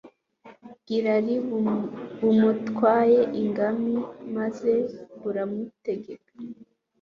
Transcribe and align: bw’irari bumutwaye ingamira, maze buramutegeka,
bw’irari 0.81 1.35
bumutwaye 2.21 3.19
ingamira, 3.41 4.03
maze 4.35 4.71
buramutegeka, 5.21 6.31